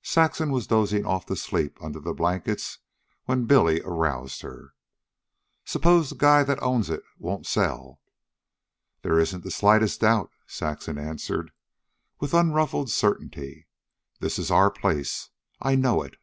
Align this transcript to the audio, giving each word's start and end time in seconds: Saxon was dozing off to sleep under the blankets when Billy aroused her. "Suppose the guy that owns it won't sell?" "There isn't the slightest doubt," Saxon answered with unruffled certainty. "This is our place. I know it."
Saxon 0.00 0.50
was 0.50 0.66
dozing 0.66 1.04
off 1.04 1.26
to 1.26 1.36
sleep 1.36 1.76
under 1.82 2.00
the 2.00 2.14
blankets 2.14 2.78
when 3.26 3.44
Billy 3.44 3.82
aroused 3.84 4.40
her. 4.40 4.72
"Suppose 5.66 6.08
the 6.08 6.14
guy 6.16 6.42
that 6.44 6.62
owns 6.62 6.88
it 6.88 7.02
won't 7.18 7.44
sell?" 7.44 8.00
"There 9.02 9.20
isn't 9.20 9.44
the 9.44 9.50
slightest 9.50 10.00
doubt," 10.00 10.30
Saxon 10.46 10.96
answered 10.96 11.50
with 12.20 12.32
unruffled 12.32 12.88
certainty. 12.90 13.66
"This 14.18 14.38
is 14.38 14.50
our 14.50 14.70
place. 14.70 15.28
I 15.60 15.74
know 15.74 16.02
it." 16.02 16.16